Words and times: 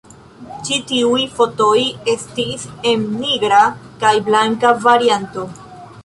Ĉi 0.67 0.77
tiuj 0.91 1.17
fotoj 1.33 1.81
estis 2.13 2.65
en 2.91 3.03
nigra 3.17 3.59
kaj 4.05 4.13
blanka 4.31 4.73
varianto. 4.87 5.45